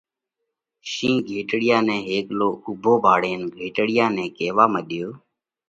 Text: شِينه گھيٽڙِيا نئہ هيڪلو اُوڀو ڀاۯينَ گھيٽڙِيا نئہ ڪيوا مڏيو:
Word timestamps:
شِينه 0.91 1.21
گھيٽڙِيا 1.29 1.77
نئہ 1.87 1.97
هيڪلو 2.09 2.49
اُوڀو 2.65 2.93
ڀاۯينَ 3.03 3.41
گھيٽڙِيا 3.57 4.05
نئہ 4.15 4.25
ڪيوا 4.37 4.65
مڏيو: 4.73 5.07